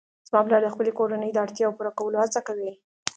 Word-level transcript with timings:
زما 0.29 0.41
پلار 0.45 0.61
د 0.63 0.67
خپلې 0.73 0.91
کورنۍ 0.99 1.29
د 1.33 1.37
اړتیاوو 1.45 1.77
پوره 1.77 1.91
کولو 1.99 2.17
هڅه 2.23 2.39
کوي 2.47 2.71